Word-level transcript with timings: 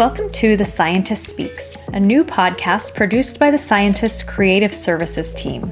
Welcome 0.00 0.30
to 0.30 0.56
The 0.56 0.64
Scientist 0.64 1.26
Speaks, 1.26 1.76
a 1.88 2.00
new 2.00 2.24
podcast 2.24 2.94
produced 2.94 3.38
by 3.38 3.50
the 3.50 3.58
Scientist 3.58 4.26
Creative 4.26 4.72
Services 4.72 5.34
team. 5.34 5.70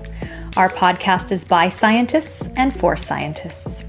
Our 0.54 0.68
podcast 0.68 1.32
is 1.32 1.44
by 1.44 1.70
scientists 1.70 2.46
and 2.56 2.70
for 2.70 2.94
scientists. 2.94 3.86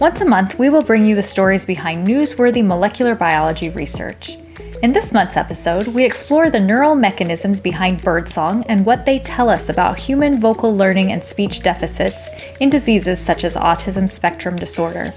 Once 0.00 0.20
a 0.20 0.24
month, 0.24 0.58
we 0.58 0.70
will 0.70 0.82
bring 0.82 1.04
you 1.04 1.14
the 1.14 1.22
stories 1.22 1.64
behind 1.64 2.04
newsworthy 2.04 2.66
molecular 2.66 3.14
biology 3.14 3.70
research. 3.70 4.38
In 4.82 4.92
this 4.92 5.12
month's 5.12 5.36
episode, 5.36 5.86
we 5.86 6.04
explore 6.04 6.50
the 6.50 6.58
neural 6.58 6.96
mechanisms 6.96 7.60
behind 7.60 8.02
birdsong 8.02 8.64
and 8.68 8.84
what 8.84 9.06
they 9.06 9.20
tell 9.20 9.48
us 9.48 9.68
about 9.68 9.96
human 9.96 10.40
vocal 10.40 10.76
learning 10.76 11.12
and 11.12 11.22
speech 11.22 11.62
deficits 11.62 12.28
in 12.58 12.70
diseases 12.70 13.20
such 13.20 13.44
as 13.44 13.54
autism 13.54 14.10
spectrum 14.10 14.56
disorder. 14.56 15.14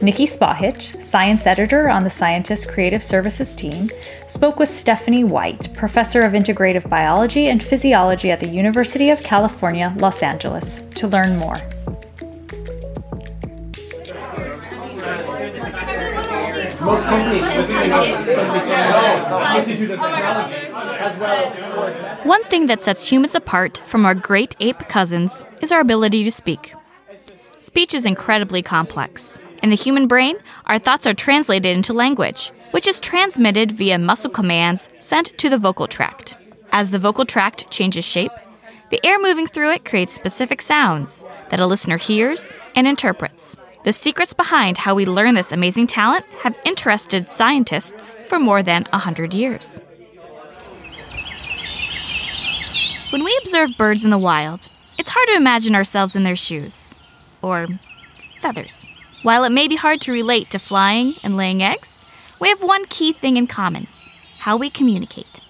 Niki 0.00 0.28
Spahich, 0.28 1.02
science 1.02 1.44
editor 1.44 1.88
on 1.88 2.04
the 2.04 2.10
Scientist 2.10 2.68
Creative 2.68 3.02
Services 3.02 3.56
team, 3.56 3.90
spoke 4.28 4.60
with 4.60 4.68
Stephanie 4.68 5.24
White, 5.24 5.74
professor 5.74 6.20
of 6.20 6.34
integrative 6.34 6.88
biology 6.88 7.48
and 7.48 7.60
physiology 7.60 8.30
at 8.30 8.38
the 8.38 8.48
University 8.48 9.10
of 9.10 9.20
California, 9.24 9.92
Los 9.98 10.22
Angeles, 10.22 10.82
to 10.92 11.08
learn 11.08 11.36
more. 11.38 11.56
Most 16.80 17.04
companies 17.06 17.44
One 22.24 22.44
thing 22.44 22.66
that 22.66 22.84
sets 22.84 23.10
humans 23.10 23.34
apart 23.34 23.82
from 23.88 24.06
our 24.06 24.14
great 24.14 24.54
ape 24.60 24.86
cousins 24.88 25.42
is 25.60 25.72
our 25.72 25.80
ability 25.80 26.22
to 26.22 26.30
speak. 26.30 26.74
Speech 27.58 27.94
is 27.94 28.06
incredibly 28.06 28.62
complex. 28.62 29.38
In 29.62 29.70
the 29.70 29.76
human 29.76 30.06
brain, 30.06 30.36
our 30.66 30.78
thoughts 30.78 31.06
are 31.06 31.14
translated 31.14 31.74
into 31.74 31.92
language, 31.92 32.52
which 32.70 32.86
is 32.86 33.00
transmitted 33.00 33.72
via 33.72 33.98
muscle 33.98 34.30
commands 34.30 34.88
sent 35.00 35.36
to 35.38 35.48
the 35.48 35.58
vocal 35.58 35.88
tract. 35.88 36.36
As 36.70 36.90
the 36.90 36.98
vocal 36.98 37.24
tract 37.24 37.70
changes 37.70 38.04
shape, 38.04 38.32
the 38.90 39.04
air 39.04 39.18
moving 39.18 39.46
through 39.46 39.72
it 39.72 39.84
creates 39.84 40.14
specific 40.14 40.62
sounds 40.62 41.24
that 41.50 41.60
a 41.60 41.66
listener 41.66 41.96
hears 41.96 42.52
and 42.74 42.86
interprets. 42.86 43.56
The 43.84 43.92
secrets 43.92 44.32
behind 44.32 44.78
how 44.78 44.94
we 44.94 45.06
learn 45.06 45.34
this 45.34 45.52
amazing 45.52 45.88
talent 45.88 46.24
have 46.40 46.58
interested 46.64 47.30
scientists 47.30 48.14
for 48.26 48.38
more 48.38 48.62
than 48.62 48.84
100 48.90 49.34
years. 49.34 49.80
When 53.10 53.24
we 53.24 53.36
observe 53.40 53.76
birds 53.76 54.04
in 54.04 54.10
the 54.10 54.18
wild, 54.18 54.60
it's 54.98 55.08
hard 55.08 55.28
to 55.28 55.36
imagine 55.36 55.74
ourselves 55.74 56.14
in 56.14 56.24
their 56.24 56.36
shoes 56.36 56.94
or 57.42 57.66
feathers. 58.40 58.84
While 59.22 59.42
it 59.42 59.50
may 59.50 59.66
be 59.66 59.74
hard 59.74 60.00
to 60.02 60.12
relate 60.12 60.50
to 60.50 60.60
flying 60.60 61.16
and 61.24 61.36
laying 61.36 61.60
eggs, 61.60 61.98
we 62.38 62.50
have 62.50 62.62
one 62.62 62.86
key 62.86 63.12
thing 63.12 63.36
in 63.36 63.48
common 63.48 63.88
how 64.38 64.56
we 64.56 64.70
communicate. 64.70 65.40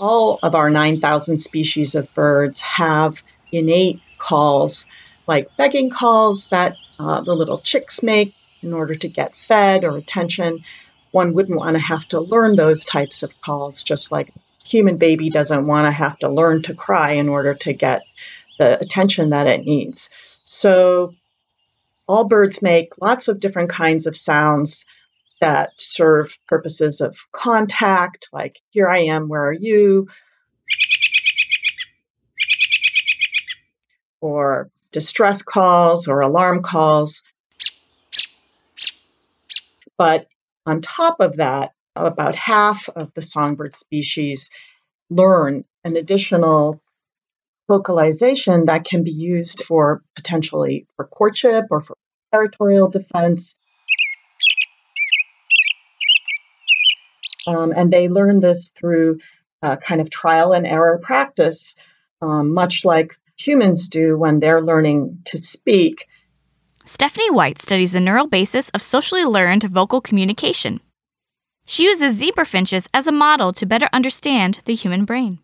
All 0.00 0.38
of 0.42 0.54
our 0.54 0.70
9,000 0.70 1.36
species 1.36 1.94
of 1.94 2.12
birds 2.14 2.60
have 2.62 3.22
innate 3.52 4.00
calls, 4.16 4.86
like 5.26 5.54
begging 5.58 5.90
calls 5.90 6.46
that 6.46 6.78
uh, 6.98 7.20
the 7.20 7.34
little 7.34 7.58
chicks 7.58 8.02
make 8.02 8.34
in 8.62 8.72
order 8.72 8.94
to 8.94 9.08
get 9.08 9.36
fed 9.36 9.84
or 9.84 9.98
attention. 9.98 10.64
One 11.10 11.34
wouldn't 11.34 11.58
want 11.58 11.74
to 11.74 11.82
have 11.82 12.08
to 12.08 12.20
learn 12.20 12.56
those 12.56 12.86
types 12.86 13.22
of 13.22 13.38
calls, 13.42 13.84
just 13.84 14.10
like 14.10 14.32
human 14.64 14.96
baby 14.96 15.28
doesn't 15.28 15.66
want 15.66 15.86
to 15.86 15.90
have 15.90 16.18
to 16.20 16.30
learn 16.30 16.62
to 16.62 16.74
cry 16.74 17.12
in 17.12 17.28
order 17.28 17.52
to 17.52 17.74
get 17.74 18.02
the 18.58 18.80
attention 18.80 19.30
that 19.30 19.46
it 19.46 19.66
needs. 19.66 20.08
So 20.44 21.14
all 22.08 22.28
birds 22.28 22.62
make 22.62 22.90
lots 23.00 23.28
of 23.28 23.40
different 23.40 23.70
kinds 23.70 24.06
of 24.06 24.16
sounds 24.16 24.84
that 25.40 25.70
serve 25.78 26.36
purposes 26.46 27.00
of 27.00 27.16
contact, 27.32 28.28
like 28.32 28.60
here 28.70 28.88
I 28.88 29.04
am, 29.04 29.28
where 29.28 29.46
are 29.46 29.52
you? 29.52 30.08
Or 34.20 34.70
distress 34.92 35.42
calls 35.42 36.06
or 36.06 36.20
alarm 36.20 36.62
calls. 36.62 37.22
But 39.98 40.26
on 40.66 40.80
top 40.80 41.20
of 41.20 41.36
that, 41.38 41.72
about 41.96 42.36
half 42.36 42.88
of 42.88 43.12
the 43.14 43.22
songbird 43.22 43.74
species 43.74 44.50
learn 45.10 45.64
an 45.84 45.96
additional 45.96 46.81
vocalization 47.68 48.62
that 48.66 48.84
can 48.84 49.04
be 49.04 49.12
used 49.12 49.62
for 49.62 50.02
potentially 50.16 50.86
for 50.96 51.06
courtship 51.06 51.66
or 51.70 51.80
for 51.80 51.96
territorial 52.32 52.88
defense. 52.88 53.54
Um, 57.46 57.72
and 57.74 57.92
they 57.92 58.08
learn 58.08 58.40
this 58.40 58.70
through 58.70 59.20
uh, 59.62 59.76
kind 59.76 60.00
of 60.00 60.10
trial 60.10 60.52
and 60.52 60.66
error 60.66 60.98
practice, 60.98 61.76
um, 62.20 62.54
much 62.54 62.84
like 62.84 63.18
humans 63.38 63.88
do 63.88 64.16
when 64.16 64.38
they're 64.40 64.60
learning 64.60 65.22
to 65.26 65.38
speak. 65.38 66.06
Stephanie 66.84 67.30
White 67.30 67.60
studies 67.60 67.92
the 67.92 68.00
neural 68.00 68.26
basis 68.26 68.68
of 68.70 68.82
socially 68.82 69.24
learned 69.24 69.64
vocal 69.64 70.00
communication. 70.00 70.80
She 71.64 71.84
uses 71.84 72.16
zebra 72.16 72.44
finches 72.44 72.88
as 72.92 73.06
a 73.06 73.12
model 73.12 73.52
to 73.52 73.66
better 73.66 73.88
understand 73.92 74.60
the 74.64 74.74
human 74.74 75.04
brain. 75.04 75.38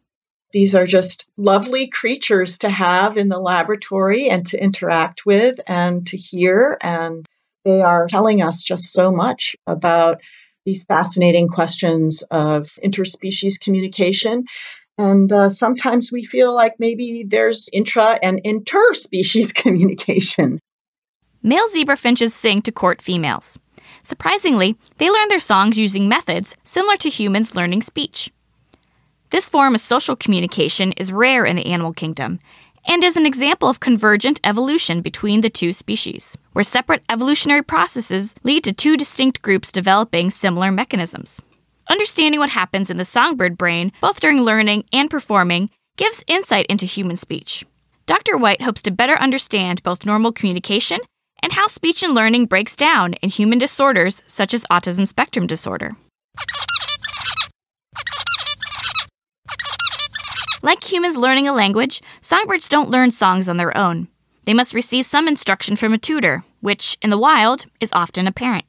These 0.50 0.74
are 0.74 0.86
just 0.86 1.28
lovely 1.36 1.88
creatures 1.88 2.58
to 2.58 2.70
have 2.70 3.18
in 3.18 3.28
the 3.28 3.38
laboratory 3.38 4.28
and 4.28 4.46
to 4.46 4.62
interact 4.62 5.26
with 5.26 5.60
and 5.66 6.06
to 6.06 6.16
hear. 6.16 6.78
And 6.80 7.26
they 7.64 7.82
are 7.82 8.06
telling 8.06 8.40
us 8.40 8.62
just 8.62 8.92
so 8.92 9.12
much 9.12 9.56
about 9.66 10.22
these 10.64 10.84
fascinating 10.84 11.48
questions 11.48 12.22
of 12.30 12.64
interspecies 12.82 13.60
communication. 13.60 14.44
And 14.96 15.30
uh, 15.32 15.48
sometimes 15.50 16.10
we 16.10 16.24
feel 16.24 16.54
like 16.54 16.74
maybe 16.78 17.24
there's 17.26 17.68
intra 17.72 18.18
and 18.22 18.42
interspecies 18.42 19.54
communication. 19.62 20.60
Male 21.42 21.68
zebra 21.68 21.96
finches 21.96 22.34
sing 22.34 22.62
to 22.62 22.72
court 22.72 23.00
females. 23.00 23.58
Surprisingly, 24.02 24.76
they 24.96 25.10
learn 25.10 25.28
their 25.28 25.38
songs 25.38 25.78
using 25.78 26.08
methods 26.08 26.56
similar 26.64 26.96
to 26.96 27.08
humans 27.08 27.54
learning 27.54 27.82
speech. 27.82 28.30
This 29.30 29.48
form 29.48 29.74
of 29.74 29.80
social 29.82 30.16
communication 30.16 30.92
is 30.92 31.12
rare 31.12 31.44
in 31.44 31.56
the 31.56 31.66
animal 31.66 31.92
kingdom 31.92 32.40
and 32.86 33.04
is 33.04 33.16
an 33.16 33.26
example 33.26 33.68
of 33.68 33.80
convergent 33.80 34.40
evolution 34.42 35.02
between 35.02 35.42
the 35.42 35.50
two 35.50 35.74
species, 35.74 36.38
where 36.54 36.64
separate 36.64 37.02
evolutionary 37.10 37.62
processes 37.62 38.34
lead 38.42 38.64
to 38.64 38.72
two 38.72 38.96
distinct 38.96 39.42
groups 39.42 39.70
developing 39.70 40.30
similar 40.30 40.72
mechanisms. 40.72 41.42
Understanding 41.90 42.40
what 42.40 42.50
happens 42.50 42.88
in 42.88 42.96
the 42.96 43.04
songbird 43.04 43.58
brain, 43.58 43.92
both 44.00 44.20
during 44.20 44.40
learning 44.40 44.84
and 44.94 45.10
performing, 45.10 45.68
gives 45.98 46.24
insight 46.26 46.66
into 46.66 46.86
human 46.86 47.16
speech. 47.16 47.66
Dr. 48.06 48.38
White 48.38 48.62
hopes 48.62 48.80
to 48.82 48.90
better 48.90 49.18
understand 49.18 49.82
both 49.82 50.06
normal 50.06 50.32
communication 50.32 51.00
and 51.42 51.52
how 51.52 51.66
speech 51.66 52.02
and 52.02 52.14
learning 52.14 52.46
breaks 52.46 52.74
down 52.74 53.12
in 53.14 53.28
human 53.28 53.58
disorders 53.58 54.22
such 54.26 54.54
as 54.54 54.64
autism 54.70 55.06
spectrum 55.06 55.46
disorder. 55.46 55.92
Like 60.62 60.82
humans 60.82 61.16
learning 61.16 61.46
a 61.46 61.52
language, 61.52 62.02
songbirds 62.20 62.68
don't 62.68 62.90
learn 62.90 63.12
songs 63.12 63.48
on 63.48 63.58
their 63.58 63.76
own. 63.76 64.08
They 64.44 64.54
must 64.54 64.74
receive 64.74 65.06
some 65.06 65.28
instruction 65.28 65.76
from 65.76 65.92
a 65.92 65.98
tutor, 65.98 66.42
which, 66.60 66.98
in 67.00 67.10
the 67.10 67.18
wild, 67.18 67.66
is 67.80 67.92
often 67.92 68.26
a 68.26 68.32
parent. 68.32 68.64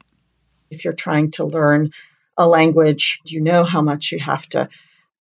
If 0.70 0.84
you're 0.84 0.92
trying 0.92 1.32
to 1.32 1.44
learn 1.44 1.90
a 2.36 2.46
language, 2.46 3.20
you 3.26 3.40
know 3.40 3.64
how 3.64 3.82
much 3.82 4.12
you 4.12 4.20
have 4.20 4.46
to 4.50 4.68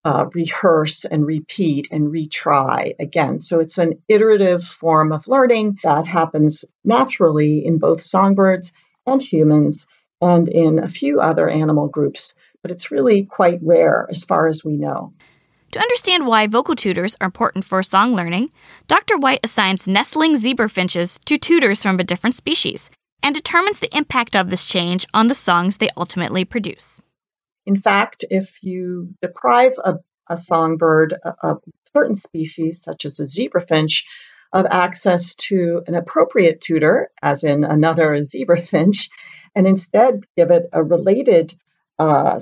uh, 0.06 0.26
rehearse 0.34 1.06
and 1.06 1.26
repeat 1.26 1.88
and 1.92 2.12
retry 2.14 2.94
again. 3.00 3.38
So 3.40 3.60
it's 3.60 3.78
an 3.78 4.02
iterative 4.08 4.64
form 4.64 5.12
of 5.12 5.28
learning 5.28 5.80
that 5.84 6.06
happens 6.06 6.66
naturally 6.84 7.66
in 7.66 7.80
both 7.80 8.02
songbirds 8.02 8.74
and 9.08 9.22
humans 9.22 9.88
and 10.22 10.48
in 10.48 10.80
a 10.80 10.90
few 10.90 11.20
other 11.20 11.50
animal 11.50 11.88
groups, 11.88 12.36
but 12.62 12.72
it's 12.72 12.92
really 12.92 13.26
quite 13.26 13.60
rare 13.64 14.08
as 14.10 14.24
far 14.24 14.48
as 14.48 14.64
we 14.64 14.78
know. 14.78 15.14
To 15.72 15.80
understand 15.80 16.26
why 16.26 16.48
vocal 16.48 16.76
tutors 16.76 17.16
are 17.22 17.26
important 17.26 17.64
for 17.64 17.84
song 17.84 18.16
learning, 18.16 18.52
Dr. 18.88 19.18
White 19.18 19.42
assigns 19.44 19.88
nestling 19.88 20.36
zebra 20.36 20.68
finches 20.68 21.20
to 21.26 21.38
tutors 21.38 21.84
from 21.84 22.00
a 22.00 22.04
different 22.04 22.36
species 22.36 22.90
and 23.22 23.36
determines 23.36 23.80
the 23.80 23.96
impact 23.96 24.36
of 24.36 24.50
this 24.50 24.66
change 24.66 25.06
on 25.14 25.28
the 25.28 25.36
songs 25.36 25.78
they 25.78 25.90
ultimately 25.96 26.44
produce. 26.44 27.02
In 27.68 27.76
fact, 27.76 28.26
if 28.32 28.64
you 28.64 29.14
deprive 29.22 29.74
a, 29.84 29.98
a 30.28 30.38
songbird, 30.38 31.14
a 31.24 31.58
certain 31.94 32.16
species, 32.16 32.82
such 32.82 33.06
as 33.06 33.20
a 33.20 33.28
zebra 33.28 33.62
finch, 33.62 34.08
of 34.52 34.66
access 34.72 35.36
to 35.36 35.84
an 35.86 35.94
appropriate 35.94 36.62
tutor, 36.62 37.12
as 37.22 37.44
in 37.44 37.64
another 37.64 38.18
zebra 38.18 38.60
finch, 38.60 39.10
and 39.54 39.68
instead 39.68 40.24
give 40.36 40.50
it 40.50 40.68
a 40.74 40.84
related 40.84 41.54
uh, 42.00 42.40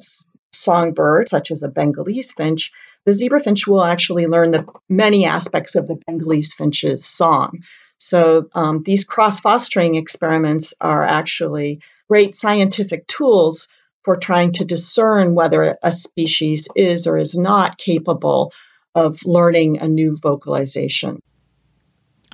songbird, 0.54 1.28
such 1.28 1.52
as 1.52 1.64
a 1.64 1.70
Bengalese 1.70 2.34
finch, 2.34 2.72
the 3.07 3.13
zebra 3.13 3.39
finch 3.39 3.65
will 3.65 3.86
actually 3.86 4.27
learn 4.27 4.51
the 4.51 4.65
many 4.89 5.25
aspects 5.25 5.75
of 5.75 5.88
the 5.88 5.95
Bengalese 5.95 6.54
finch's 6.54 7.06
song. 7.06 7.63
So 7.98 8.50
um, 8.54 8.81
these 8.81 9.06
cross 9.06 9.39
fostering 9.39 9.95
experiments 9.95 10.74
are 10.81 11.06
actually 11.06 11.80
great 12.09 12.36
scientific 12.36 13.07
tools 13.07 13.69
for 14.04 14.18
trying 14.18 14.51
to 14.54 14.65
discern 14.65 15.36
whether 15.36 15.77
a 15.81 15.94
species 15.94 16.68
is 16.75 17.07
or 17.07 17.18
is 17.18 17.38
not 17.38 17.77
capable 17.77 18.51
of 18.94 19.25
learning 19.25 19.80
a 19.80 19.88
new 19.88 20.18
vocalization. 20.21 21.21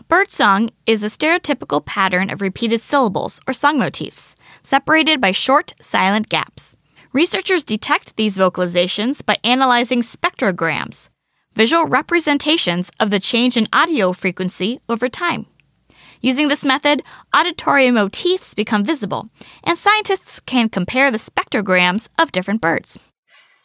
Birdsong 0.08 0.72
is 0.88 1.04
a 1.04 1.08
stereotypical 1.08 1.86
pattern 1.86 2.32
of 2.32 2.42
repeated 2.42 2.82
syllables 2.82 3.40
or 3.48 3.54
song 3.54 3.78
motifs, 3.78 4.36
separated 4.64 5.22
by 5.22 5.34
short, 5.34 5.76
silent 5.80 6.30
gaps. 6.30 6.76
Researchers 7.14 7.64
detect 7.64 8.16
these 8.16 8.40
vocalizations 8.40 9.24
by 9.24 9.38
analyzing 9.44 10.02
spectrograms, 10.02 11.10
visual 11.54 11.86
representations 11.86 12.90
of 13.00 13.12
the 13.12 13.20
change 13.20 13.56
in 13.56 13.68
audio 13.72 14.14
frequency 14.14 14.80
over 14.90 15.08
time. 15.08 15.46
Using 16.22 16.48
this 16.48 16.66
method, 16.66 17.04
auditory 17.32 17.92
motifs 17.92 18.56
become 18.56 18.84
visible, 18.84 19.30
and 19.64 19.78
scientists 19.78 20.40
can 20.40 20.70
compare 20.70 21.12
the 21.12 21.20
spectrograms 21.20 22.10
of 22.18 22.32
different 22.32 22.62
birds. 22.62 22.98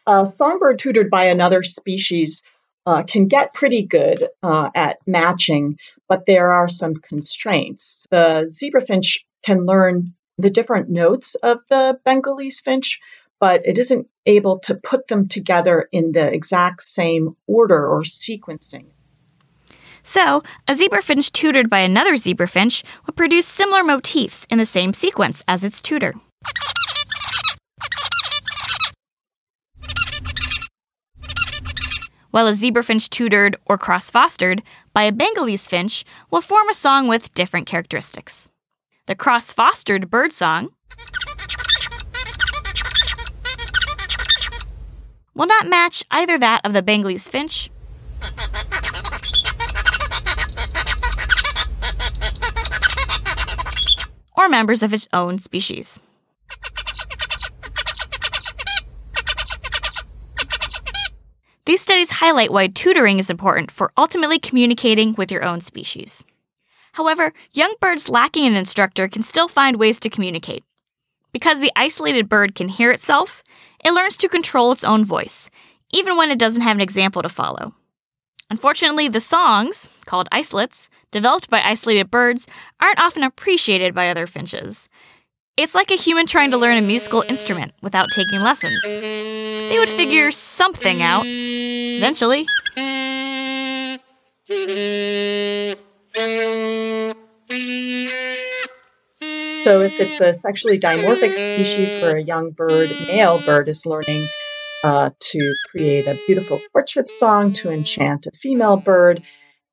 A 0.06 0.26
songbird 0.26 0.78
tutored 0.78 1.08
by 1.08 1.24
another 1.24 1.62
species 1.62 2.42
uh, 2.84 3.02
can 3.04 3.28
get 3.28 3.54
pretty 3.54 3.86
good 3.86 4.28
uh, 4.42 4.68
at 4.74 4.98
matching, 5.06 5.78
but 6.06 6.26
there 6.26 6.50
are 6.50 6.68
some 6.68 6.96
constraints. 6.96 8.06
The 8.10 8.50
zebrafinch 8.50 9.24
can 9.42 9.64
learn 9.64 10.14
the 10.36 10.50
different 10.50 10.90
notes 10.90 11.34
of 11.34 11.60
the 11.70 11.98
Bengalese 12.06 12.62
finch, 12.62 13.00
but 13.40 13.66
it 13.66 13.78
isn't 13.78 14.08
able 14.26 14.58
to 14.60 14.74
put 14.74 15.08
them 15.08 15.28
together 15.28 15.88
in 15.92 16.12
the 16.12 16.26
exact 16.26 16.82
same 16.82 17.36
order 17.46 17.86
or 17.86 18.02
sequencing. 18.02 18.86
So, 20.02 20.42
a 20.66 20.72
zebrafinch 20.72 21.32
tutored 21.32 21.68
by 21.68 21.80
another 21.80 22.14
zebrafinch 22.14 22.82
will 23.06 23.14
produce 23.14 23.46
similar 23.46 23.84
motifs 23.84 24.46
in 24.48 24.58
the 24.58 24.66
same 24.66 24.92
sequence 24.92 25.44
as 25.46 25.64
its 25.64 25.82
tutor. 25.82 26.14
While 32.30 32.46
a 32.46 32.52
zebrafinch 32.52 33.08
tutored 33.10 33.56
or 33.66 33.78
cross 33.78 34.10
fostered 34.10 34.62
by 34.92 35.02
a 35.02 35.12
Bengalese 35.12 35.68
finch 35.68 36.04
will 36.30 36.42
form 36.42 36.68
a 36.68 36.74
song 36.74 37.08
with 37.08 37.34
different 37.34 37.66
characteristics. 37.66 38.48
The 39.06 39.14
cross 39.14 39.52
fostered 39.52 40.10
bird 40.10 40.32
will 45.38 45.46
not 45.46 45.68
match 45.68 46.04
either 46.10 46.36
that 46.36 46.60
of 46.64 46.72
the 46.74 46.82
Bengalese 46.82 47.28
finch 47.28 47.70
or 54.36 54.48
members 54.48 54.82
of 54.82 54.92
its 54.92 55.06
own 55.12 55.38
species. 55.38 56.00
These 61.66 61.82
studies 61.82 62.10
highlight 62.10 62.50
why 62.50 62.66
tutoring 62.66 63.18
is 63.18 63.30
important 63.30 63.70
for 63.70 63.92
ultimately 63.96 64.38
communicating 64.38 65.14
with 65.14 65.30
your 65.30 65.44
own 65.44 65.60
species. 65.60 66.24
However, 66.92 67.32
young 67.52 67.74
birds 67.80 68.08
lacking 68.08 68.46
an 68.46 68.56
instructor 68.56 69.06
can 69.06 69.22
still 69.22 69.46
find 69.46 69.76
ways 69.76 70.00
to 70.00 70.10
communicate. 70.10 70.64
Because 71.30 71.60
the 71.60 71.70
isolated 71.76 72.28
bird 72.28 72.54
can 72.54 72.68
hear 72.68 72.90
itself, 72.90 73.44
it 73.84 73.92
learns 73.92 74.16
to 74.18 74.28
control 74.28 74.72
its 74.72 74.84
own 74.84 75.04
voice, 75.04 75.50
even 75.92 76.16
when 76.16 76.30
it 76.30 76.38
doesn't 76.38 76.62
have 76.62 76.76
an 76.76 76.80
example 76.80 77.22
to 77.22 77.28
follow. 77.28 77.74
Unfortunately, 78.50 79.08
the 79.08 79.20
songs, 79.20 79.88
called 80.06 80.28
isolates, 80.32 80.88
developed 81.10 81.50
by 81.50 81.60
isolated 81.62 82.10
birds, 82.10 82.46
aren't 82.80 83.00
often 83.00 83.22
appreciated 83.22 83.94
by 83.94 84.08
other 84.08 84.26
finches. 84.26 84.88
It's 85.56 85.74
like 85.74 85.90
a 85.90 85.96
human 85.96 86.26
trying 86.26 86.50
to 86.52 86.56
learn 86.56 86.78
a 86.78 86.82
musical 86.82 87.22
instrument 87.28 87.72
without 87.82 88.06
taking 88.14 88.40
lessons. 88.40 88.80
They 88.82 89.76
would 89.78 89.88
figure 89.88 90.30
something 90.30 91.02
out, 91.02 91.24
eventually. 91.26 92.46
So, 99.68 99.82
if 99.82 100.00
it's 100.00 100.18
a 100.22 100.32
sexually 100.32 100.78
dimorphic 100.78 101.34
species 101.34 102.00
where 102.00 102.16
a 102.16 102.22
young 102.22 102.52
bird, 102.52 102.88
male 103.06 103.38
bird, 103.38 103.68
is 103.68 103.84
learning 103.84 104.26
uh, 104.82 105.10
to 105.20 105.54
create 105.68 106.06
a 106.06 106.18
beautiful 106.26 106.58
courtship 106.72 107.06
song 107.10 107.52
to 107.52 107.70
enchant 107.70 108.24
a 108.24 108.30
female 108.30 108.78
bird, 108.78 109.22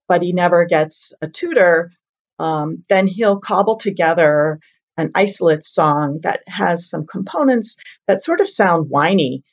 but 0.09 0.21
he 0.21 0.33
never 0.33 0.65
gets 0.65 1.13
a 1.21 1.29
tutor, 1.29 1.93
um, 2.39 2.83
then 2.89 3.07
he'll 3.07 3.39
cobble 3.39 3.77
together 3.77 4.59
an 4.97 5.11
isolate 5.15 5.63
song 5.63 6.19
that 6.23 6.41
has 6.45 6.89
some 6.89 7.05
components 7.05 7.77
that 8.05 8.21
sort 8.21 8.41
of 8.41 8.49
sound 8.49 8.89
whiny. 8.89 9.45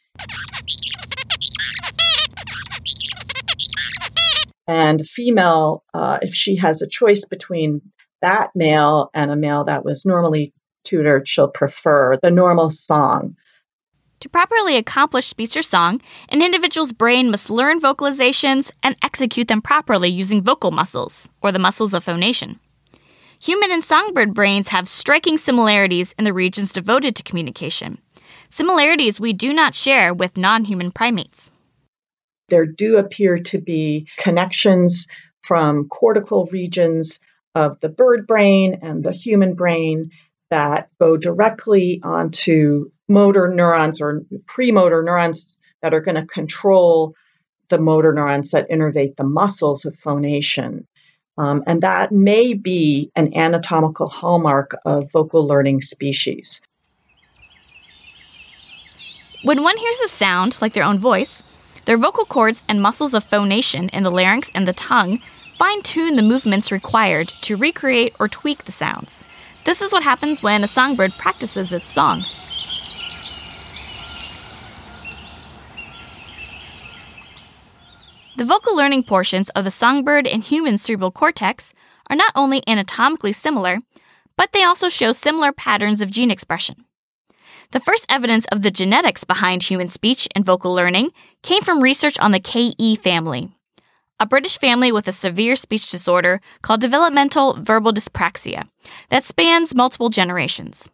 And 4.66 5.06
female, 5.06 5.84
uh, 5.94 6.18
if 6.20 6.34
she 6.34 6.56
has 6.56 6.82
a 6.82 6.88
choice 6.88 7.26
between 7.26 7.92
that 8.22 8.50
male 8.54 9.10
and 9.14 9.30
a 9.30 9.36
male 9.36 9.64
that 9.64 9.84
was 9.84 10.06
normally 10.06 10.52
tutored, 10.84 11.28
she'll 11.28 11.48
prefer 11.48 12.16
the 12.22 12.30
normal 12.30 12.70
song. 12.70 13.36
To 14.20 14.28
properly 14.28 14.76
accomplish 14.76 15.26
speech 15.26 15.56
or 15.56 15.62
song, 15.62 16.00
an 16.28 16.42
individual's 16.42 16.92
brain 16.92 17.30
must 17.30 17.50
learn 17.50 17.80
vocalizations 17.80 18.70
and 18.82 18.96
execute 19.02 19.48
them 19.48 19.60
properly 19.60 20.08
using 20.08 20.42
vocal 20.42 20.70
muscles, 20.70 21.28
or 21.40 21.50
the 21.50 21.58
muscles 21.58 21.92
of 21.92 22.04
phonation. 22.04 22.60
Human 23.40 23.72
and 23.72 23.82
songbird 23.82 24.32
brains 24.32 24.68
have 24.68 24.86
striking 24.88 25.36
similarities 25.36 26.14
in 26.16 26.24
the 26.24 26.32
regions 26.32 26.70
devoted 26.70 27.16
to 27.16 27.24
communication, 27.24 27.98
similarities 28.48 29.18
we 29.18 29.32
do 29.32 29.52
not 29.52 29.74
share 29.74 30.14
with 30.14 30.36
non 30.36 30.64
human 30.64 30.92
primates. 30.92 31.50
There 32.48 32.66
do 32.66 32.98
appear 32.98 33.38
to 33.38 33.58
be 33.58 34.06
connections 34.18 35.08
from 35.42 35.88
cortical 35.88 36.46
regions 36.52 37.18
of 37.54 37.78
the 37.80 37.88
bird 37.88 38.26
brain 38.26 38.78
and 38.82 39.02
the 39.02 39.12
human 39.12 39.54
brain 39.54 40.10
that 40.50 40.88
go 41.00 41.16
directly 41.16 42.00
onto 42.02 42.90
motor 43.08 43.48
neurons 43.48 44.00
or 44.00 44.22
premotor 44.46 45.02
neurons 45.02 45.58
that 45.82 45.94
are 45.94 46.00
going 46.00 46.14
to 46.14 46.26
control 46.26 47.14
the 47.68 47.78
motor 47.78 48.12
neurons 48.12 48.50
that 48.50 48.70
innervate 48.70 49.16
the 49.16 49.24
muscles 49.24 49.84
of 49.84 49.96
phonation. 49.96 50.86
Um, 51.38 51.62
and 51.66 51.82
that 51.82 52.12
may 52.12 52.52
be 52.52 53.10
an 53.16 53.36
anatomical 53.36 54.08
hallmark 54.08 54.76
of 54.84 55.10
vocal 55.10 55.46
learning 55.46 55.80
species. 55.80 56.60
When 59.42 59.62
one 59.62 59.76
hears 59.76 60.00
a 60.00 60.08
sound, 60.08 60.58
like 60.60 60.74
their 60.74 60.84
own 60.84 60.98
voice, 60.98 61.48
their 61.86 61.96
vocal 61.96 62.24
cords 62.24 62.62
and 62.68 62.80
muscles 62.80 63.14
of 63.14 63.24
phonation 63.24 63.88
in 63.88 64.02
the 64.02 64.10
larynx 64.10 64.50
and 64.54 64.68
the 64.68 64.72
tongue 64.72 65.20
fine 65.62 65.82
tune 65.82 66.16
the 66.16 66.22
movements 66.22 66.72
required 66.72 67.28
to 67.40 67.56
recreate 67.56 68.12
or 68.18 68.26
tweak 68.26 68.64
the 68.64 68.72
sounds. 68.72 69.22
This 69.62 69.80
is 69.80 69.92
what 69.92 70.02
happens 70.02 70.42
when 70.42 70.64
a 70.64 70.66
songbird 70.66 71.12
practices 71.12 71.72
its 71.72 71.88
song. 71.88 72.24
The 78.36 78.44
vocal 78.44 78.76
learning 78.76 79.04
portions 79.04 79.50
of 79.50 79.62
the 79.62 79.70
songbird 79.70 80.26
and 80.26 80.42
human 80.42 80.78
cerebral 80.78 81.12
cortex 81.12 81.72
are 82.10 82.16
not 82.16 82.32
only 82.34 82.64
anatomically 82.66 83.32
similar, 83.32 83.78
but 84.36 84.50
they 84.50 84.64
also 84.64 84.88
show 84.88 85.12
similar 85.12 85.52
patterns 85.52 86.00
of 86.00 86.10
gene 86.10 86.32
expression. 86.32 86.86
The 87.70 87.78
first 87.78 88.04
evidence 88.08 88.46
of 88.46 88.62
the 88.62 88.72
genetics 88.72 89.22
behind 89.22 89.62
human 89.62 89.90
speech 89.90 90.26
and 90.34 90.44
vocal 90.44 90.74
learning 90.74 91.10
came 91.44 91.62
from 91.62 91.80
research 91.80 92.18
on 92.18 92.32
the 92.32 92.40
KE 92.40 92.96
family, 92.96 93.52
a 94.22 94.26
British 94.26 94.56
family 94.56 94.92
with 94.92 95.08
a 95.08 95.12
severe 95.12 95.56
speech 95.56 95.90
disorder 95.90 96.40
called 96.62 96.80
developmental 96.80 97.54
verbal 97.54 97.92
dyspraxia 97.92 98.68
that 99.08 99.24
spans 99.24 99.74
multiple 99.74 100.10
generations. 100.10 100.88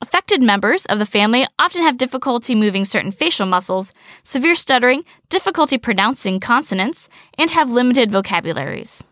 Affected 0.00 0.40
members 0.40 0.86
of 0.86 1.00
the 1.00 1.06
family 1.06 1.48
often 1.58 1.82
have 1.82 1.98
difficulty 1.98 2.54
moving 2.54 2.84
certain 2.84 3.10
facial 3.10 3.44
muscles, 3.44 3.92
severe 4.22 4.54
stuttering, 4.54 5.04
difficulty 5.28 5.78
pronouncing 5.78 6.38
consonants, 6.38 7.08
and 7.36 7.50
have 7.50 7.72
limited 7.72 8.12
vocabularies. 8.12 9.02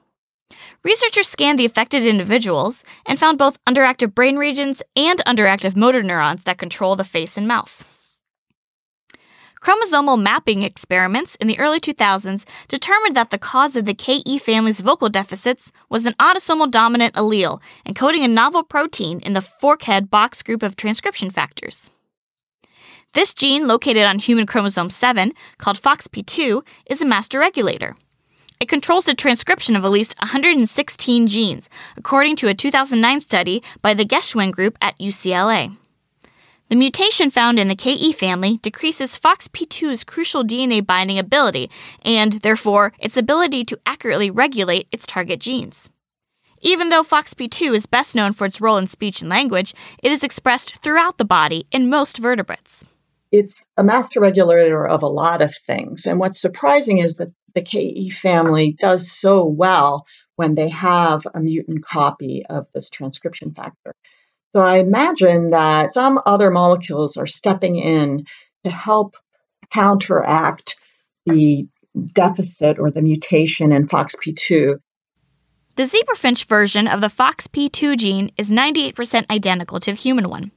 Researchers 0.85 1.27
scanned 1.27 1.59
the 1.59 1.65
affected 1.65 2.07
individuals 2.07 2.85
and 3.07 3.19
found 3.19 3.39
both 3.39 3.59
underactive 3.65 4.15
brain 4.15 4.37
regions 4.37 4.83
and 4.95 5.21
underactive 5.27 5.75
motor 5.75 6.03
neurons 6.05 6.45
that 6.45 6.59
control 6.59 6.95
the 6.95 7.03
face 7.03 7.37
and 7.37 7.49
mouth. 7.49 7.94
Chromosomal 9.65 10.21
mapping 10.21 10.63
experiments 10.63 11.37
in 11.37 11.47
the 11.47 11.59
early 11.59 11.81
2000s 11.81 12.45
determined 12.69 13.17
that 13.17 13.31
the 13.31 13.39
cause 13.39 13.77
of 13.77 13.87
the 13.87 13.95
KE 13.95 14.37
family's 14.37 14.81
vocal 14.81 15.09
deficits 15.09 15.73
was 15.89 16.05
an 16.05 16.13
autosomal 16.21 16.71
dominant 16.71 17.15
allele 17.15 17.63
encoding 17.89 18.23
a 18.23 18.29
novel 18.29 18.63
protein 18.63 19.21
in 19.21 19.33
the 19.33 19.41
forkhead 19.41 20.11
box 20.11 20.43
group 20.43 20.63
of 20.63 20.77
transcription 20.77 21.31
factors. 21.31 21.89
This 23.15 23.33
gene, 23.33 23.67
located 23.67 24.05
on 24.05 24.19
human 24.19 24.45
chromosome 24.45 24.91
7, 24.91 25.33
called 25.57 25.81
FOXP2, 25.81 26.63
is 26.91 27.01
a 27.01 27.07
master 27.07 27.39
regulator. 27.39 27.97
It 28.61 28.69
controls 28.69 29.07
the 29.07 29.15
transcription 29.15 29.77
of 29.77 29.85
at 29.87 29.91
least 29.91 30.15
116 30.19 31.27
genes, 31.27 31.71
according 31.97 32.37
to 32.37 32.49
a 32.49 32.55
2009 32.55 33.21
study 33.23 33.63
by 33.81 33.95
the 33.95 34.05
Geschwind 34.05 34.53
Group 34.53 34.77
at 34.83 34.99
UCLA. 34.99 35.75
The 36.75 36.79
mutation 36.81 37.31
found 37.31 37.61
in 37.61 37.69
the 37.69 37.77
KE 37.77 38.11
family 38.11 38.57
decreases 38.57 39.17
FOXP2's 39.17 40.03
crucial 40.03 40.43
DNA 40.43 40.85
binding 40.85 41.21
ability 41.21 41.71
and, 42.03 42.33
therefore, 42.33 42.93
its 42.99 43.17
ability 43.17 43.63
to 43.67 43.79
accurately 43.87 44.29
regulate 44.29 44.89
its 44.91 45.07
target 45.07 45.39
genes. 45.39 45.89
Even 46.63 46.89
though 46.89 47.05
FOXP2 47.05 47.77
is 47.77 47.87
best 47.87 48.17
known 48.17 48.33
for 48.33 48.45
its 48.45 48.61
role 48.61 48.77
in 48.77 48.89
speech 48.89 49.21
and 49.21 49.31
language, 49.31 49.73
it 50.03 50.11
is 50.11 50.25
expressed 50.25 50.79
throughout 50.79 51.17
the 51.17 51.25
body 51.25 51.69
in 51.71 51.89
most 51.89 52.19
vertebrates. 52.19 52.85
It's 53.31 53.69
a 53.77 53.85
master 53.85 54.19
regulator 54.19 54.85
of 54.85 55.05
a 55.05 55.07
lot 55.07 55.43
of 55.43 55.55
things. 55.55 56.07
And 56.07 56.19
what's 56.19 56.41
surprising 56.41 56.99
is 56.99 57.19
that 57.19 57.33
the 57.55 57.63
KE 57.63 58.11
family 58.11 58.73
does 58.73 59.13
so 59.13 59.47
well 59.47 60.09
when 60.35 60.57
they 60.57 60.71
have 60.71 61.25
a 61.33 61.39
mutant 61.39 61.85
copy 61.85 62.45
of 62.45 62.67
this 62.75 62.91
transcription 62.91 63.53
factor. 63.53 63.95
So 64.55 64.61
I 64.61 64.77
imagine 64.79 65.51
that 65.51 65.93
some 65.93 66.21
other 66.25 66.49
molecules 66.49 67.17
are 67.17 67.27
stepping 67.27 67.75
in 67.75 68.25
to 68.63 68.71
help 68.71 69.17
counteract 69.73 70.77
the 71.27 71.67
deficit 72.13 72.79
or 72.79 72.93
the 72.93 73.03
mutation 73.03 73.73
in 73.73 73.89
FOXP2. 73.89 74.77
The 75.75 75.83
zebrafinch 75.83 76.45
version 76.45 76.87
of 76.87 77.01
the 77.01 77.09
FOXP2 77.09 77.99
gene 77.99 78.31
is 78.37 78.49
98% 78.49 79.29
identical 79.29 79.81
to 79.81 79.91
the 79.91 79.97
human 79.97 80.29
one. 80.29 80.53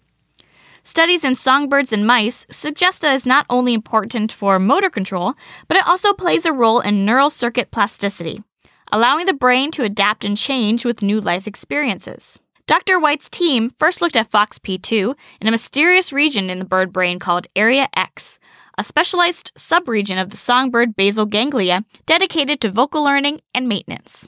Studies 0.84 1.24
in 1.24 1.34
songbirds 1.34 1.92
and 1.92 2.06
mice 2.06 2.46
suggest 2.52 3.02
that 3.02 3.16
it's 3.16 3.26
not 3.26 3.48
only 3.50 3.74
important 3.74 4.32
for 4.32 4.60
motor 4.60 4.92
control, 4.92 5.34
but 5.68 5.76
it 5.76 5.88
also 5.88 6.14
plays 6.14 6.46
a 6.46 6.54
role 6.54 6.82
in 6.82 7.04
neural 7.04 7.32
circuit 7.32 7.72
plasticity, 7.72 8.44
allowing 8.92 9.26
the 9.26 9.34
brain 9.34 9.72
to 9.72 9.84
adapt 9.84 10.24
and 10.24 10.38
change 10.38 10.86
with 10.86 11.02
new 11.02 11.20
life 11.20 11.48
experiences. 11.48 12.40
Dr. 12.68 13.00
White's 13.00 13.30
team 13.30 13.72
first 13.80 14.02
looked 14.02 14.18
at 14.18 14.30
FOXP2 14.30 15.16
in 15.40 15.48
a 15.48 15.52
mysterious 15.52 16.12
region 16.12 16.50
in 16.50 16.60
the 16.60 16.66
bird 16.66 16.92
brain 16.92 17.18
called 17.18 17.48
Area 17.56 17.88
X, 17.96 18.40
a 18.78 18.84
specialized 18.84 19.54
subregion 19.56 20.22
of 20.22 20.32
the 20.32 20.36
songbird 20.36 20.94
basal 20.94 21.26
ganglia 21.26 21.86
dedicated 22.06 22.60
to 22.60 22.70
vocal 22.70 23.06
learning 23.06 23.40
and 23.56 23.70
maintenance. 23.70 24.28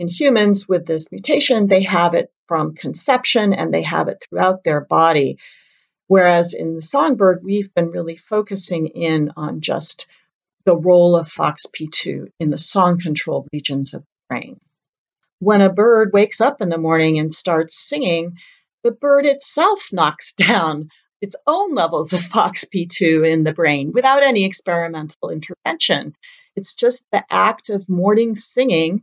In 0.00 0.08
humans 0.08 0.68
with 0.68 0.84
this 0.84 1.12
mutation, 1.12 1.68
they 1.68 1.84
have 1.84 2.14
it 2.14 2.28
from 2.48 2.74
conception 2.74 3.52
and 3.52 3.72
they 3.72 3.82
have 3.82 4.08
it 4.08 4.24
throughout 4.28 4.64
their 4.64 4.80
body. 4.80 5.38
Whereas 6.08 6.54
in 6.54 6.74
the 6.74 6.82
songbird, 6.82 7.44
we've 7.44 7.72
been 7.72 7.90
really 7.90 8.16
focusing 8.16 8.88
in 8.88 9.30
on 9.36 9.60
just 9.60 10.08
the 10.64 10.76
role 10.76 11.14
of 11.14 11.28
FOXP2 11.28 12.30
in 12.40 12.50
the 12.50 12.58
song 12.58 12.98
control 12.98 13.46
regions 13.52 13.94
of 13.94 14.00
the 14.00 14.06
brain. 14.28 14.60
When 15.38 15.60
a 15.60 15.72
bird 15.72 16.10
wakes 16.14 16.40
up 16.40 16.62
in 16.62 16.70
the 16.70 16.78
morning 16.78 17.18
and 17.18 17.32
starts 17.32 17.76
singing, 17.76 18.38
the 18.82 18.92
bird 18.92 19.26
itself 19.26 19.88
knocks 19.92 20.32
down 20.32 20.88
its 21.20 21.36
own 21.46 21.74
levels 21.74 22.12
of 22.12 22.20
FOXP2 22.20 23.30
in 23.30 23.44
the 23.44 23.52
brain 23.52 23.92
without 23.92 24.22
any 24.22 24.44
experimental 24.44 25.30
intervention. 25.30 26.14
It's 26.54 26.74
just 26.74 27.04
the 27.10 27.24
act 27.30 27.70
of 27.70 27.88
morning 27.88 28.36
singing. 28.36 29.02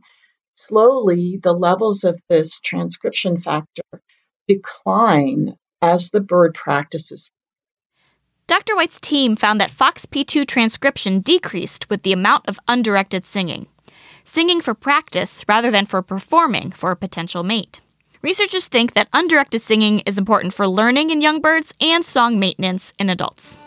Slowly, 0.56 1.38
the 1.42 1.52
levels 1.52 2.04
of 2.04 2.20
this 2.28 2.60
transcription 2.60 3.36
factor 3.36 3.82
decline 4.46 5.56
as 5.82 6.10
the 6.10 6.20
bird 6.20 6.54
practices. 6.54 7.30
Dr. 8.46 8.76
White's 8.76 9.00
team 9.00 9.36
found 9.36 9.60
that 9.60 9.70
FOXP2 9.70 10.46
transcription 10.46 11.20
decreased 11.20 11.88
with 11.90 12.02
the 12.02 12.12
amount 12.12 12.46
of 12.48 12.60
undirected 12.68 13.24
singing 13.24 13.66
singing 14.24 14.60
for 14.60 14.74
practice 14.74 15.44
rather 15.48 15.70
than 15.70 15.86
for 15.86 16.02
performing 16.02 16.72
for 16.72 16.90
a 16.90 16.96
potential 16.96 17.42
mate. 17.42 17.80
Researchers 18.22 18.68
think 18.68 18.94
that 18.94 19.08
undirected 19.12 19.60
singing 19.60 20.00
is 20.00 20.16
important 20.16 20.54
for 20.54 20.66
learning 20.66 21.10
in 21.10 21.20
young 21.20 21.40
birds 21.40 21.74
and 21.80 22.04
song 22.04 22.38
maintenance 22.38 22.94
in 22.98 23.10
adults. 23.10 23.58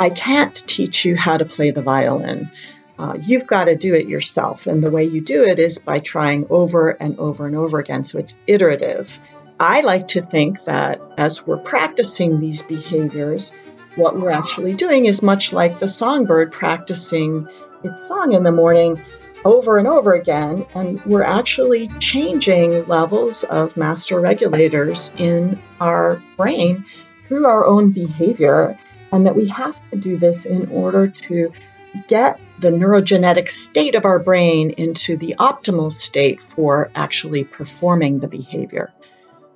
I 0.00 0.10
can't 0.14 0.54
teach 0.54 1.04
you 1.04 1.16
how 1.16 1.38
to 1.38 1.44
play 1.44 1.72
the 1.72 1.82
violin. 1.82 2.50
Uh, 2.98 3.16
you've 3.20 3.46
got 3.46 3.64
to 3.64 3.76
do 3.76 3.94
it 3.94 4.08
yourself. 4.08 4.66
And 4.66 4.82
the 4.82 4.90
way 4.90 5.04
you 5.04 5.20
do 5.20 5.44
it 5.44 5.58
is 5.58 5.78
by 5.78 5.98
trying 5.98 6.46
over 6.50 6.90
and 6.90 7.18
over 7.18 7.46
and 7.46 7.56
over 7.56 7.78
again. 7.78 8.04
So 8.04 8.18
it's 8.18 8.38
iterative. 8.46 9.18
I 9.58 9.80
like 9.80 10.08
to 10.08 10.22
think 10.22 10.64
that 10.64 11.00
as 11.16 11.46
we're 11.46 11.58
practicing 11.58 12.38
these 12.38 12.62
behaviors, 12.62 13.56
what 13.98 14.16
we're 14.16 14.30
actually 14.30 14.74
doing 14.74 15.06
is 15.06 15.22
much 15.22 15.52
like 15.52 15.80
the 15.80 15.88
songbird 15.88 16.52
practicing 16.52 17.48
its 17.82 18.06
song 18.06 18.32
in 18.32 18.44
the 18.44 18.52
morning 18.52 19.02
over 19.44 19.76
and 19.76 19.88
over 19.88 20.14
again, 20.14 20.66
and 20.72 21.04
we're 21.04 21.24
actually 21.24 21.88
changing 21.98 22.86
levels 22.86 23.42
of 23.42 23.76
master 23.76 24.20
regulators 24.20 25.12
in 25.16 25.60
our 25.80 26.22
brain 26.36 26.84
through 27.26 27.46
our 27.46 27.66
own 27.66 27.90
behavior, 27.90 28.78
and 29.10 29.26
that 29.26 29.34
we 29.34 29.48
have 29.48 29.76
to 29.90 29.96
do 29.96 30.16
this 30.16 30.46
in 30.46 30.70
order 30.70 31.08
to 31.08 31.52
get 32.06 32.38
the 32.60 32.70
neurogenetic 32.70 33.48
state 33.48 33.96
of 33.96 34.04
our 34.04 34.20
brain 34.20 34.70
into 34.70 35.16
the 35.16 35.34
optimal 35.40 35.92
state 35.92 36.40
for 36.40 36.90
actually 36.94 37.42
performing 37.42 38.20
the 38.20 38.28
behavior. 38.28 38.92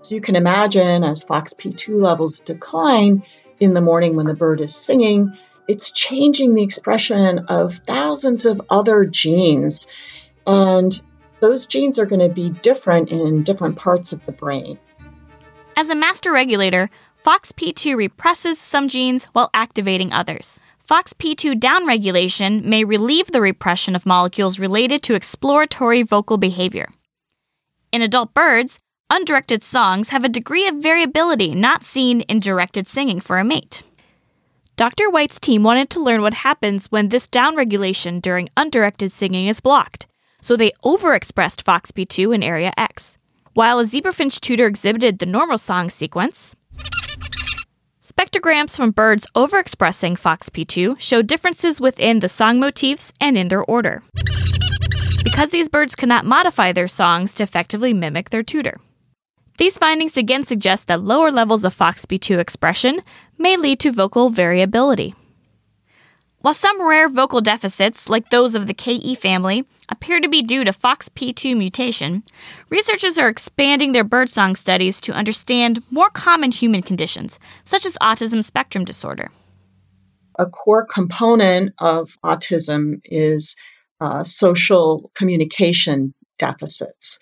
So 0.02 0.16
you 0.16 0.20
can 0.20 0.34
imagine 0.34 1.04
as 1.04 1.22
FOXP2 1.22 1.88
levels 1.90 2.40
decline, 2.40 3.22
in 3.62 3.75
the 3.75 3.81
morning 3.81 4.16
when 4.16 4.26
the 4.26 4.35
bird 4.35 4.61
is 4.61 4.75
singing, 4.75 5.38
it's 5.69 5.92
changing 5.92 6.54
the 6.54 6.64
expression 6.64 7.47
of 7.49 7.76
thousands 7.76 8.45
of 8.45 8.61
other 8.69 9.04
genes. 9.04 9.87
And 10.47 11.00
those 11.38 11.66
genes 11.66 11.99
are 12.00 12.07
going 12.07 12.26
to 12.26 12.35
be 12.35 12.50
different 12.50 13.11
in 13.11 13.45
different 13.45 13.76
parts 13.76 14.12
of 14.12 14.26
the 14.26 14.33
brain. 14.33 14.78
As 15.76 15.88
a 15.88 15.95
master 15.95 16.33
regulator, 16.33 16.90
FOXP2 17.25 17.97
represses 17.97 18.59
some 18.59 18.88
genes 18.88 19.25
while 19.33 19.50
activating 19.54 20.12
others. 20.12 20.59
FOXP2 20.90 21.61
downregulation 21.61 22.64
may 22.64 22.83
relieve 22.83 23.31
the 23.31 23.40
repression 23.40 23.95
of 23.95 24.04
molecules 24.04 24.59
related 24.59 25.04
to 25.04 25.14
exploratory 25.14 26.02
vocal 26.02 26.37
behavior. 26.37 26.88
In 27.92 28.02
adult 28.02 28.35
birds, 28.35 28.81
undirected 29.12 29.62
songs 29.62 30.09
have 30.09 30.25
a 30.25 30.28
degree 30.28 30.66
of 30.66 30.76
variability 30.76 31.54
not 31.54 31.85
seen 31.85 32.23
in 32.23 32.40
directed 32.40 32.88
singing 32.88 33.21
for 33.21 33.38
a 33.38 33.45
mate. 33.45 33.83
Dr. 34.76 35.11
White's 35.11 35.38
team 35.38 35.62
wanted 35.62 35.90
to 35.90 36.02
learn 36.02 36.23
what 36.23 36.33
happens 36.33 36.87
when 36.87 37.11
this 37.11 37.28
downregulation 37.28 38.23
during 38.23 38.49
undirected 38.57 39.12
singing 39.12 39.49
is 39.49 39.61
blocked, 39.61 40.07
so 40.40 40.57
they 40.57 40.73
overexpressed 40.83 41.62
FOXP2 41.62 42.35
in 42.35 42.42
area 42.42 42.73
X. 42.78 43.19
While 43.52 43.81
a 43.81 43.85
zebrafinch 43.85 44.40
tutor 44.40 44.66
exhibited 44.66 45.19
the 45.19 45.26
normal 45.26 45.59
song 45.59 45.90
sequence, 45.90 46.57
spectrograms 48.02 48.75
from 48.75 48.92
birds 48.92 49.26
overexpressing 49.35 50.19
FOXP2 50.19 50.99
show 50.99 51.21
differences 51.21 51.83
within 51.83 52.21
the 52.21 52.31
song 52.31 52.59
motifs 52.59 53.12
and 53.21 53.37
in 53.37 53.49
their 53.49 53.62
order. 53.62 54.02
Because 55.23 55.50
these 55.50 55.69
birds 55.69 55.95
could 55.95 56.09
not 56.09 56.25
modify 56.25 56.73
their 56.73 56.88
songs 56.88 57.35
to 57.35 57.42
effectively 57.42 57.92
mimic 57.92 58.31
their 58.31 58.42
tutor. 58.42 58.81
These 59.59 59.78
findings 59.78 60.16
again 60.16 60.44
suggest 60.44 60.87
that 60.87 61.02
lower 61.02 61.30
levels 61.30 61.64
of 61.64 61.76
FOXP2 61.76 62.38
expression 62.38 63.00
may 63.38 63.56
lead 63.56 63.80
to 63.80 63.92
vocal 63.92 64.30
variability. 64.30 65.14
While 66.42 66.54
some 66.54 66.82
rare 66.85 67.09
vocal 67.09 67.40
deficits, 67.40 68.09
like 68.09 68.30
those 68.30 68.56
of 68.56 68.66
the 68.66 68.75
KE 68.75 69.14
family, 69.14 69.64
appear 69.88 70.18
to 70.18 70.28
be 70.28 70.42
due 70.42 70.64
to 70.64 70.73
FOXP2 70.73 71.56
mutation, 71.56 72.25
researchers 72.68 73.16
are 73.16 73.28
expanding 73.28 73.92
their 73.92 74.02
birdsong 74.02 74.56
studies 74.56 75.00
to 75.02 75.12
understand 75.12 75.85
more 75.90 76.11
common 76.11 76.50
human 76.50 76.82
conditions, 76.82 77.38
such 77.64 77.87
as 77.87 77.97
autism 78.02 78.42
spectrum 78.42 78.85
disorder. 78.85 79.30
A 80.37 80.47
core 80.47 80.85
component 80.85 81.75
of 81.78 82.18
autism 82.25 83.00
is 83.04 83.54
uh, 84.00 84.25
social 84.25 85.12
communication 85.14 86.12
deficits. 86.38 87.21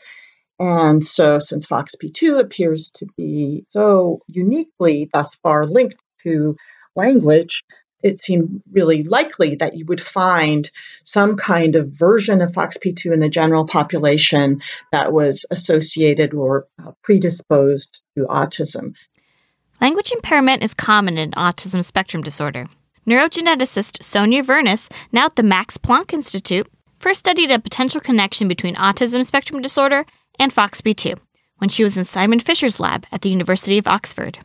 And 0.60 1.02
so, 1.02 1.38
since 1.38 1.66
FOXP2 1.66 2.38
appears 2.38 2.90
to 2.96 3.06
be 3.16 3.64
so 3.68 4.20
uniquely 4.28 5.08
thus 5.10 5.34
far 5.36 5.64
linked 5.64 5.96
to 6.22 6.54
language, 6.94 7.64
it 8.02 8.20
seemed 8.20 8.62
really 8.70 9.02
likely 9.02 9.54
that 9.54 9.74
you 9.74 9.86
would 9.86 10.02
find 10.02 10.70
some 11.02 11.36
kind 11.36 11.76
of 11.76 11.88
version 11.88 12.42
of 12.42 12.52
FOXP2 12.52 13.10
in 13.10 13.20
the 13.20 13.30
general 13.30 13.66
population 13.66 14.60
that 14.92 15.14
was 15.14 15.46
associated 15.50 16.34
or 16.34 16.66
uh, 16.78 16.92
predisposed 17.02 18.02
to 18.18 18.26
autism. 18.26 18.92
Language 19.80 20.12
impairment 20.12 20.62
is 20.62 20.74
common 20.74 21.16
in 21.16 21.30
autism 21.32 21.82
spectrum 21.82 22.22
disorder. 22.22 22.66
Neurogeneticist 23.06 24.00
Sonja 24.02 24.44
Vernes, 24.44 24.90
now 25.10 25.24
at 25.24 25.36
the 25.36 25.42
Max 25.42 25.78
Planck 25.78 26.12
Institute, 26.12 26.68
first 26.98 27.20
studied 27.20 27.50
a 27.50 27.58
potential 27.58 28.00
connection 28.02 28.46
between 28.46 28.74
autism 28.74 29.24
spectrum 29.24 29.62
disorder 29.62 30.04
and 30.40 30.52
FOXP2 30.52 31.16
when 31.58 31.68
she 31.68 31.84
was 31.84 31.96
in 31.96 32.04
Simon 32.04 32.40
Fisher's 32.40 32.80
lab 32.80 33.06
at 33.12 33.20
the 33.20 33.28
University 33.28 33.76
of 33.78 33.86
Oxford. 33.86 34.38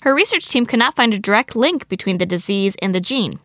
Her 0.00 0.14
research 0.14 0.48
team 0.48 0.66
could 0.66 0.78
not 0.78 0.96
find 0.96 1.12
a 1.12 1.18
direct 1.18 1.54
link 1.54 1.88
between 1.88 2.18
the 2.18 2.26
disease 2.26 2.74
and 2.80 2.94
the 2.94 3.00
gene. 3.00 3.38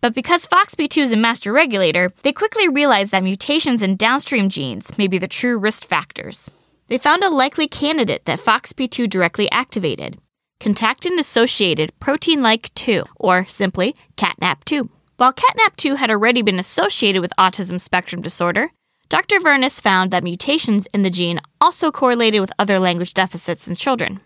But 0.00 0.14
because 0.14 0.46
FOXP2 0.46 1.02
is 1.02 1.12
a 1.12 1.16
master 1.16 1.52
regulator, 1.52 2.12
they 2.22 2.32
quickly 2.32 2.68
realized 2.68 3.12
that 3.12 3.22
mutations 3.22 3.82
in 3.82 3.96
downstream 3.96 4.48
genes 4.48 4.96
may 4.98 5.06
be 5.06 5.18
the 5.18 5.28
true 5.28 5.58
risk 5.58 5.84
factors. 5.84 6.50
They 6.88 6.98
found 6.98 7.22
a 7.22 7.30
likely 7.30 7.68
candidate 7.68 8.24
that 8.24 8.40
FOXP2 8.40 9.08
directly 9.08 9.50
activated, 9.50 10.18
contactin 10.60 11.18
associated 11.18 11.92
protein 12.00 12.42
like 12.42 12.72
2, 12.74 13.04
or 13.16 13.46
simply 13.48 13.94
CNTNAP2. 14.16 14.88
While 15.16 15.32
CNTNAP2 15.32 15.96
had 15.96 16.10
already 16.10 16.42
been 16.42 16.58
associated 16.58 17.20
with 17.20 17.32
autism 17.38 17.80
spectrum 17.80 18.22
disorder, 18.22 18.70
Dr. 19.08 19.40
Vernes 19.40 19.80
found 19.80 20.10
that 20.10 20.22
mutations 20.22 20.86
in 20.92 21.02
the 21.02 21.08
gene 21.08 21.40
also 21.62 21.90
correlated 21.90 22.42
with 22.42 22.52
other 22.58 22.78
language 22.78 23.14
deficits 23.14 23.66
in 23.66 23.74
children. 23.74 24.20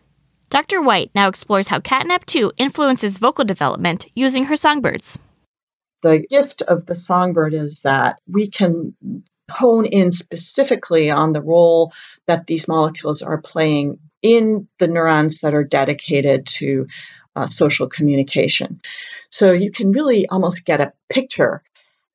Dr. 0.51 0.83
White 0.83 1.13
now 1.15 1.29
explores 1.29 1.69
how 1.69 1.79
CNTNAP2 1.79 2.53
influences 2.57 3.19
vocal 3.19 3.45
development 3.45 4.07
using 4.17 4.45
her 4.45 4.57
songbirds. 4.57 5.17
The 6.03 6.27
gift 6.29 6.63
of 6.63 6.85
the 6.85 6.97
songbird 6.97 7.55
is 7.55 7.83
that 7.83 8.19
we 8.27 8.49
can 8.49 8.97
hone 9.49 9.87
in 9.87 10.11
specifically 10.11 11.13
on 11.13 11.31
the 11.31 11.43
role 11.43 11.93
that 12.27 12.49
these 12.49 12.67
molecules 12.67 13.23
are 13.23 13.41
playing 13.41 14.01
in 14.21 14.67
the 14.81 14.89
neurons 14.89 15.41
that 15.41 15.55
are 15.55 15.65
dedicated 15.65 16.47
to 16.47 16.89
uh, 17.37 17.47
social 17.47 17.87
communication. 17.87 18.81
So 19.31 19.53
you 19.53 19.71
can 19.71 19.93
really 19.93 20.29
almost 20.29 20.65
get 20.65 20.81
a 20.81 20.93
picture 21.09 21.63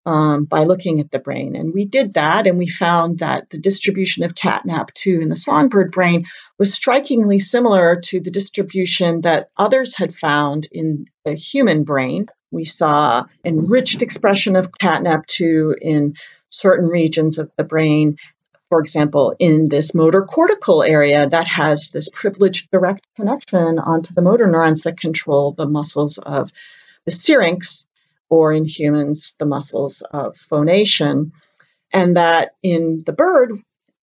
um, 0.08 0.46
by 0.46 0.64
looking 0.64 1.02
at 1.02 1.12
the 1.12 1.20
brain. 1.20 1.58
And 1.58 1.74
we 1.74 1.84
did 1.84 2.14
that, 2.14 2.48
and 2.48 2.58
we 2.58 2.68
found 2.68 3.20
that 3.20 3.50
the 3.50 3.58
distribution 3.58 4.24
of 4.24 4.34
CNTNAP2 4.34 5.22
in 5.22 5.28
the 5.28 5.36
songbird 5.36 5.92
brain 5.92 6.24
was 6.58 6.74
strikingly 6.74 7.40
similar 7.40 8.00
to 8.06 8.22
the 8.22 8.32
distribution 8.32 9.22
that 9.22 9.50
others 9.58 9.98
had 9.98 10.16
found 10.16 10.70
in 10.72 11.08
the 11.26 11.34
human 11.34 11.84
brain. 11.84 12.28
We 12.52 12.64
saw 12.64 13.26
enriched 13.44 14.02
expression 14.02 14.56
of 14.56 14.72
CNTNAP2 14.72 15.76
in 15.82 16.14
certain 16.48 16.88
regions 16.88 17.38
of 17.38 17.52
the 17.58 17.66
brain 17.66 18.16
for 18.70 18.82
example, 18.82 19.34
in 19.40 19.70
this 19.70 19.94
motor 19.94 20.24
cortical 20.24 20.84
area 20.84 21.26
that 21.30 21.48
has 21.48 21.90
this 21.90 22.10
privileged 22.10 22.70
direct 22.70 23.08
connection 23.16 23.80
onto 23.80 24.14
the 24.14 24.22
motor 24.22 24.46
neurons 24.46 24.82
that 24.82 25.00
control 25.00 25.54
the 25.54 25.66
muscles 25.66 26.18
of 26.18 26.52
the 27.06 27.14
syrinx, 27.14 27.87
or 28.30 28.54
in 28.54 28.66
humans, 28.66 29.36
the 29.40 29.46
muscles 29.46 30.02
of 30.02 30.36
phonation. 30.36 31.32
And 31.94 32.18
that 32.18 32.52
in 32.62 33.00
the 33.06 33.14
bird, 33.14 33.60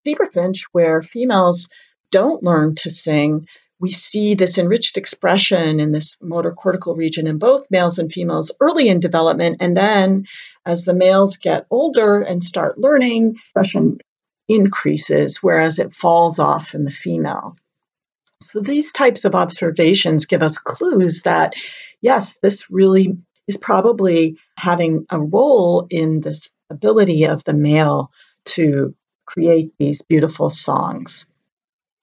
zebra 0.06 0.26
finch, 0.26 0.64
where 0.72 1.02
females 1.02 1.68
don't 2.10 2.42
learn 2.42 2.74
to 2.76 2.90
sing, 2.90 3.46
we 3.80 3.90
see 3.90 4.34
this 4.34 4.56
enriched 4.56 4.96
expression 4.96 5.80
in 5.80 5.92
this 5.92 6.16
motor 6.22 6.52
cortical 6.52 6.94
region 6.94 7.26
in 7.26 7.38
both 7.38 7.70
males 7.70 7.98
and 7.98 8.10
females 8.10 8.52
early 8.60 8.88
in 8.88 9.00
development. 9.00 9.58
And 9.60 9.76
then 9.76 10.26
as 10.64 10.84
the 10.84 10.94
males 10.94 11.36
get 11.36 11.66
older 11.70 12.20
and 12.20 12.42
start 12.42 12.78
learning, 12.78 13.34
expression 13.34 13.98
increases, 14.48 15.42
whereas 15.42 15.78
it 15.78 15.92
falls 15.92 16.38
off 16.38 16.74
in 16.74 16.84
the 16.84 16.90
female. 16.90 17.56
So 18.40 18.60
these 18.60 18.92
types 18.92 19.24
of 19.24 19.34
observations 19.34 20.26
give 20.26 20.42
us 20.42 20.58
clues 20.58 21.22
that, 21.22 21.54
yes, 22.00 22.36
this 22.42 22.70
really 22.70 23.18
is 23.46 23.56
probably 23.56 24.38
having 24.56 25.06
a 25.10 25.20
role 25.20 25.86
in 25.90 26.20
this 26.20 26.54
ability 26.70 27.24
of 27.24 27.44
the 27.44 27.54
male 27.54 28.10
to 28.44 28.94
create 29.26 29.72
these 29.78 30.02
beautiful 30.02 30.50
songs. 30.50 31.26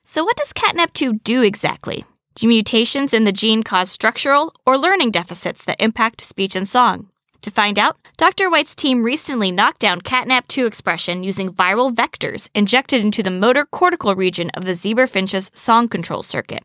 So, 0.03 0.23
what 0.23 0.37
does 0.37 0.53
CNTNAP2 0.53 1.23
do 1.23 1.41
exactly? 1.41 2.05
Do 2.35 2.47
mutations 2.47 3.13
in 3.13 3.25
the 3.25 3.31
gene 3.31 3.61
cause 3.61 3.91
structural 3.91 4.53
or 4.65 4.77
learning 4.77 5.11
deficits 5.11 5.65
that 5.65 5.81
impact 5.81 6.21
speech 6.21 6.55
and 6.55 6.67
song? 6.67 7.09
To 7.43 7.51
find 7.51 7.79
out, 7.79 7.97
Dr. 8.17 8.49
White's 8.49 8.75
team 8.75 9.03
recently 9.03 9.51
knocked 9.51 9.79
down 9.79 10.01
CNTNAP2 10.01 10.67
expression 10.67 11.23
using 11.23 11.51
viral 11.51 11.93
vectors 11.93 12.49
injected 12.53 13.01
into 13.01 13.23
the 13.23 13.31
motor 13.31 13.65
cortical 13.65 14.15
region 14.15 14.51
of 14.51 14.65
the 14.65 14.73
zebrafinch's 14.73 15.49
song 15.53 15.87
control 15.87 16.21
circuit. 16.21 16.63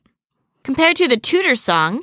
Compared 0.62 0.96
to 0.96 1.08
the 1.08 1.16
tutor 1.16 1.54
song, 1.54 2.02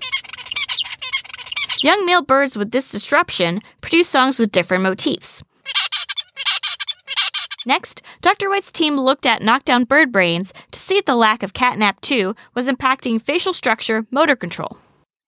young 1.84 2.06
male 2.06 2.22
birds 2.22 2.58
with 2.58 2.72
this 2.72 2.92
disruption 2.92 3.60
produce 3.82 4.08
songs 4.08 4.40
with 4.40 4.52
different 4.52 4.84
motifs. 4.84 5.44
Next, 7.66 8.02
Dr. 8.22 8.50
White's 8.50 8.72
team 8.72 8.98
looked 8.98 9.26
at 9.26 9.42
knockdown 9.42 9.86
bird 9.86 10.12
brains 10.12 10.54
to 10.72 10.80
see 10.80 10.98
if 10.98 11.06
the 11.06 11.16
lack 11.16 11.44
of 11.44 11.54
CNTNAP2 11.54 12.36
was 12.54 12.68
impacting 12.68 13.22
facial 13.22 13.54
structure 13.54 14.06
motor 14.12 14.36
control. 14.36 14.78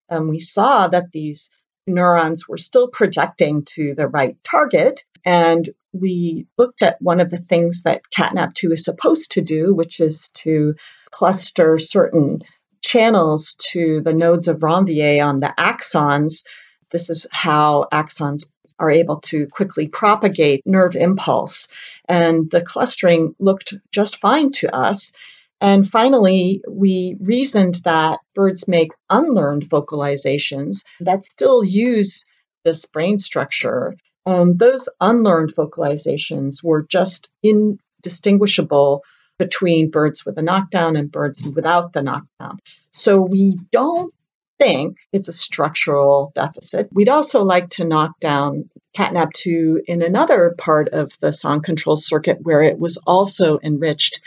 And 0.09 0.29
we 0.29 0.39
saw 0.39 0.87
that 0.87 1.11
these 1.11 1.49
neurons 1.87 2.47
were 2.47 2.57
still 2.57 2.87
projecting 2.87 3.63
to 3.63 3.93
the 3.95 4.07
right 4.07 4.37
target. 4.43 5.03
And 5.23 5.67
we 5.93 6.47
looked 6.57 6.83
at 6.83 7.01
one 7.01 7.19
of 7.19 7.29
the 7.29 7.37
things 7.37 7.83
that 7.83 8.01
CNTNAP2 8.15 8.73
is 8.73 8.83
supposed 8.83 9.33
to 9.33 9.41
do, 9.41 9.73
which 9.73 9.99
is 9.99 10.31
to 10.35 10.75
cluster 11.09 11.77
certain 11.77 12.41
channels 12.85 13.55
to 13.71 14.01
the 14.01 14.13
nodes 14.13 14.47
of 14.47 14.59
Ranvier 14.59 15.25
on 15.25 15.37
the 15.37 15.53
axons. 15.57 16.45
This 16.91 17.09
is 17.09 17.25
how 17.31 17.87
axons 17.91 18.47
are 18.77 18.91
able 18.91 19.21
to 19.21 19.47
quickly 19.47 19.87
propagate 19.87 20.61
nerve 20.65 20.95
impulse. 20.95 21.67
And 22.07 22.49
the 22.51 22.61
clustering 22.61 23.35
looked 23.39 23.73
just 23.91 24.19
fine 24.19 24.51
to 24.59 24.73
us. 24.73 25.13
And 25.59 25.89
finally, 25.89 26.61
we 26.69 27.17
reasoned 27.19 27.75
that 27.85 28.19
birds 28.35 28.67
make 28.67 28.91
unlearned 29.09 29.67
vocalizations 29.67 30.83
that 30.99 31.25
still 31.25 31.63
use 31.63 32.25
this 32.65 32.85
brain 32.85 33.17
structure. 33.17 33.95
And 34.27 34.59
those 34.59 34.89
unlearned 35.01 35.55
vocalizations 35.55 36.63
were 36.63 36.83
just 36.83 37.29
indistinguishable 37.41 39.03
between 39.37 39.91
birds 39.91 40.25
with 40.25 40.37
a 40.37 40.41
knockdown 40.41 40.95
and 40.95 41.11
birds 41.11 41.47
without 41.47 41.93
the 41.93 42.01
knockdown. 42.01 42.59
So 42.91 43.21
we 43.21 43.55
don't 43.71 44.13
think 44.59 44.97
it's 45.11 45.27
a 45.27 45.33
structural 45.33 46.31
deficit. 46.33 46.87
We'd 46.91 47.09
also 47.09 47.43
like 47.43 47.69
to 47.71 47.83
knock 47.83 48.19
down 48.19 48.69
CNTNAP2 48.97 49.79
in 49.87 50.01
another 50.01 50.55
part 50.57 50.89
of 50.89 51.11
the 51.19 51.33
song 51.33 51.61
control 51.61 51.97
circuit 51.97 52.37
where 52.41 52.61
it 52.61 52.79
was 52.79 52.97
also 53.05 53.59
enriched 53.61 54.21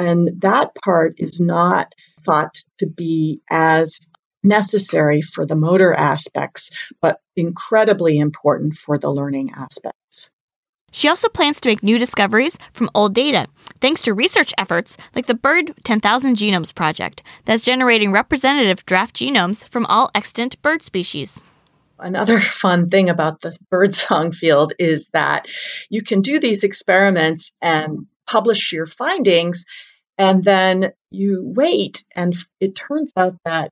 and 0.00 0.40
that 0.40 0.74
part 0.82 1.16
is 1.18 1.40
not 1.40 1.94
thought 2.24 2.62
to 2.78 2.86
be 2.86 3.42
as 3.50 4.08
necessary 4.42 5.20
for 5.20 5.44
the 5.44 5.54
motor 5.54 5.92
aspects, 5.92 6.70
but 7.02 7.20
incredibly 7.36 8.18
important 8.18 8.74
for 8.74 8.96
the 8.96 9.10
learning 9.10 9.52
aspects. 9.54 10.30
She 10.90 11.08
also 11.08 11.28
plans 11.28 11.60
to 11.60 11.68
make 11.68 11.82
new 11.82 11.98
discoveries 11.98 12.58
from 12.72 12.90
old 12.94 13.14
data, 13.14 13.46
thanks 13.80 14.02
to 14.02 14.14
research 14.14 14.52
efforts 14.58 14.96
like 15.14 15.26
the 15.26 15.34
Bird 15.34 15.74
10,000 15.84 16.36
Genomes 16.36 16.74
Project, 16.74 17.22
that's 17.44 17.64
generating 17.64 18.12
representative 18.12 18.84
draft 18.86 19.14
genomes 19.14 19.68
from 19.68 19.86
all 19.86 20.10
extant 20.14 20.60
bird 20.62 20.82
species. 20.82 21.40
Another 21.98 22.40
fun 22.62 22.88
thing 22.88 23.08
about 23.08 23.40
the 23.40 23.56
birdsong 23.70 24.32
field 24.32 24.72
is 24.78 25.08
that 25.12 25.46
you 25.88 26.02
can 26.02 26.22
do 26.22 26.40
these 26.40 26.64
experiments 26.64 27.52
and 27.62 28.06
publish 28.26 28.72
your 28.72 28.86
findings, 28.86 29.66
and 30.18 30.42
then 30.42 30.92
you 31.10 31.42
wait, 31.44 32.04
and 32.16 32.34
it 32.60 32.74
turns 32.74 33.12
out 33.16 33.36
that, 33.44 33.70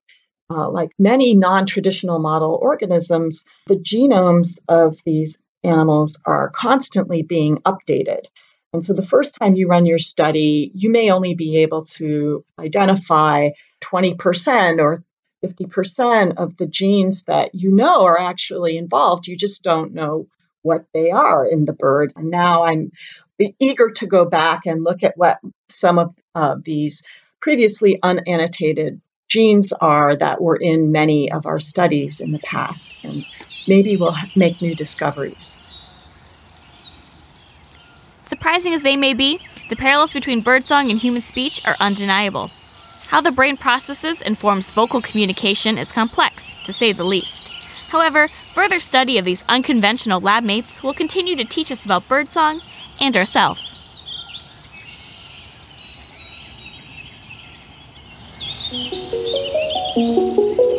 uh, 0.50 0.70
like 0.70 0.90
many 0.98 1.34
non 1.34 1.66
traditional 1.66 2.18
model 2.18 2.58
organisms, 2.60 3.44
the 3.66 3.76
genomes 3.76 4.60
of 4.68 4.98
these 5.04 5.42
animals 5.64 6.20
are 6.24 6.50
constantly 6.50 7.22
being 7.22 7.58
updated. 7.58 8.26
And 8.72 8.84
so 8.84 8.92
the 8.92 9.02
first 9.02 9.36
time 9.40 9.54
you 9.54 9.68
run 9.68 9.86
your 9.86 9.98
study, 9.98 10.70
you 10.74 10.90
may 10.90 11.10
only 11.10 11.34
be 11.34 11.58
able 11.58 11.84
to 11.96 12.44
identify 12.58 13.50
20% 13.82 14.80
or 14.80 15.02
50% 15.44 16.36
of 16.36 16.56
the 16.56 16.66
genes 16.66 17.24
that 17.24 17.54
you 17.54 17.70
know 17.70 18.02
are 18.02 18.20
actually 18.20 18.76
involved. 18.76 19.26
You 19.26 19.36
just 19.36 19.62
don't 19.62 19.94
know 19.94 20.26
what 20.62 20.84
they 20.92 21.10
are 21.10 21.46
in 21.46 21.64
the 21.64 21.72
bird. 21.72 22.12
And 22.16 22.30
now 22.30 22.64
I'm 22.64 22.90
eager 23.58 23.90
to 23.90 24.06
go 24.06 24.26
back 24.26 24.66
and 24.66 24.84
look 24.84 25.02
at 25.02 25.16
what 25.16 25.38
some 25.68 25.98
of 25.98 26.14
uh, 26.34 26.56
these 26.60 27.04
previously 27.40 27.98
unannotated 28.02 29.00
genes 29.28 29.72
are 29.72 30.16
that 30.16 30.40
were 30.40 30.58
in 30.60 30.90
many 30.90 31.30
of 31.30 31.46
our 31.46 31.58
studies 31.58 32.20
in 32.20 32.32
the 32.32 32.38
past. 32.38 32.92
And 33.02 33.24
maybe 33.68 33.96
we'll 33.96 34.16
make 34.34 34.60
new 34.60 34.74
discoveries. 34.74 35.64
Surprising 38.22 38.74
as 38.74 38.82
they 38.82 38.96
may 38.96 39.14
be, 39.14 39.40
the 39.68 39.76
parallels 39.76 40.12
between 40.12 40.40
birdsong 40.40 40.90
and 40.90 40.98
human 40.98 41.22
speech 41.22 41.64
are 41.66 41.76
undeniable. 41.78 42.50
How 43.08 43.20
the 43.20 43.30
brain 43.30 43.56
processes 43.56 44.20
and 44.20 44.36
forms 44.36 44.70
vocal 44.70 45.00
communication 45.00 45.78
is 45.78 45.92
complex, 45.92 46.54
to 46.64 46.72
say 46.72 46.92
the 46.92 47.04
least. 47.04 47.48
However, 47.90 48.28
further 48.54 48.78
study 48.78 49.18
of 49.18 49.24
these 49.24 49.48
unconventional 49.48 50.20
lab 50.20 50.44
mates 50.44 50.82
will 50.82 50.94
continue 50.94 51.36
to 51.36 51.44
teach 51.44 51.72
us 51.72 51.84
about 51.84 52.08
birdsong 52.08 52.60
and 53.00 53.16
ourselves. 53.16 53.76
Thank 59.98 60.28
you 60.28 60.77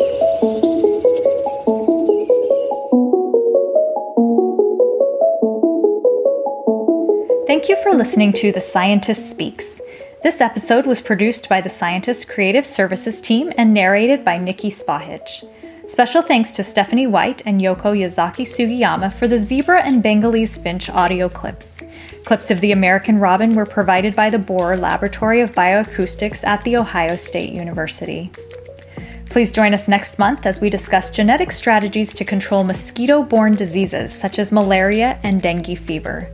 for 7.82 7.94
listening 7.94 8.32
to 8.34 8.52
The 8.52 8.62
Scientist 8.62 9.32
Speaks, 9.32 9.82
This 10.22 10.40
episode 10.40 10.86
was 10.86 11.02
produced 11.02 11.50
by 11.50 11.62
the 11.62 11.70
Scientist 11.70 12.30
Creative 12.30 12.64
Services 12.64 13.20
team 13.20 13.52
and 13.58 13.74
narrated 13.74 14.24
by 14.24 14.38
Niki 14.38 14.72
Spahich. 14.72 15.50
Special 15.90 16.22
thanks 16.22 16.52
to 16.52 16.64
Stephanie 16.64 17.08
White 17.08 17.42
and 17.48 17.60
Yoko 17.60 17.98
Yazaki 18.00 18.46
Sugiyama 18.46 19.12
for 19.12 19.28
the 19.28 19.40
zebra 19.40 19.82
and 19.82 20.04
Bengalese 20.04 20.62
finch 20.62 20.92
audio 20.92 21.28
clips. 21.28 21.82
Clips 22.24 22.52
of 22.52 22.62
the 22.62 22.72
American 22.72 23.18
robin 23.18 23.56
were 23.56 23.66
provided 23.66 24.16
by 24.16 24.30
the 24.30 24.38
Borror 24.38 24.80
Laboratory 24.80 25.42
of 25.42 25.56
Bioacoustics 25.56 26.46
at 26.46 26.62
The 26.62 26.78
Ohio 26.78 27.16
State 27.16 27.50
University. 27.50 28.30
Please 29.26 29.52
join 29.52 29.74
us 29.74 29.88
next 29.88 30.20
month 30.20 30.46
as 30.46 30.62
we 30.62 30.70
discuss 30.70 31.10
genetic 31.10 31.52
strategies 31.52 32.14
to 32.14 32.24
control 32.24 32.64
mosquito 32.64 33.24
borne 33.24 33.56
diseases 33.56 34.14
such 34.14 34.38
as 34.38 34.52
malaria 34.52 35.20
and 35.24 35.42
dengue 35.42 35.80
fever. 35.80 36.32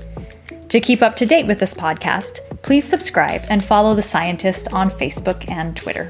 To 0.69 0.79
keep 0.79 1.01
up 1.01 1.15
to 1.17 1.25
date 1.25 1.45
with 1.45 1.59
this 1.59 1.73
podcast, 1.73 2.39
please 2.61 2.87
subscribe 2.87 3.43
and 3.49 3.63
follow 3.63 3.93
The 3.93 4.01
Scientist 4.01 4.73
on 4.73 4.89
Facebook 4.89 5.49
and 5.49 5.75
Twitter. 5.77 6.09